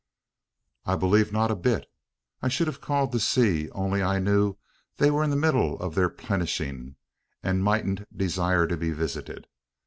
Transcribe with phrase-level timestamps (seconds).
[0.83, 1.85] "I believe not a bit.
[2.41, 4.57] I should have called to see; only I knew
[4.97, 6.95] they were in the middle of their `plenishing,'
[7.43, 9.45] and mightn't desire to be visited.